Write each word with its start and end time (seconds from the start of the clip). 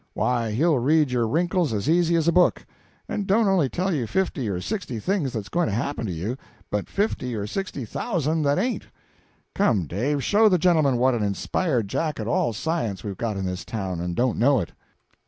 Why, 0.15 0.49
he'll 0.49 0.79
read 0.79 1.11
your 1.11 1.27
wrinkles 1.27 1.73
as 1.73 1.87
easy 1.87 2.15
as 2.15 2.27
a 2.27 2.31
book, 2.31 2.65
and 3.07 3.27
not 3.27 3.45
only 3.45 3.69
tell 3.69 3.93
you 3.93 4.07
fifty 4.07 4.49
or 4.49 4.59
sixty 4.59 4.97
things 4.97 5.31
that's 5.31 5.47
going 5.47 5.67
to 5.67 5.75
happen 5.75 6.07
to 6.07 6.11
you, 6.11 6.37
but 6.71 6.89
fifty 6.89 7.35
or 7.35 7.45
sixty 7.45 7.85
thousand 7.85 8.41
that 8.41 8.57
ain't. 8.57 8.87
Come, 9.53 9.85
Dave, 9.85 10.23
show 10.23 10.49
the 10.49 10.57
gentlemen 10.57 10.97
what 10.97 11.13
an 11.13 11.21
inspired 11.21 11.87
Jack 11.87 12.19
at 12.19 12.25
all 12.27 12.51
science 12.51 13.03
we've 13.03 13.15
got 13.15 13.37
in 13.37 13.45
this 13.45 13.63
town, 13.63 13.99
and 13.99 14.15
don't 14.15 14.39
know 14.39 14.59
it." 14.59 14.71